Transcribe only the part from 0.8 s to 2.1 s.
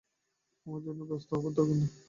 জন্যে ব্যস্ত হবার দরকার নেই।